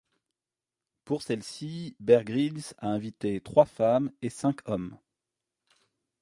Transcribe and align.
Pour 1.05 1.21
celle-ci, 1.21 1.95
Bear 1.99 2.23
Grylls 2.25 2.73
a 2.79 2.87
invité 2.87 3.39
trois 3.39 3.67
femmes 3.67 4.11
et 4.23 4.31
cinq 4.31 4.67
hommes. 4.67 4.97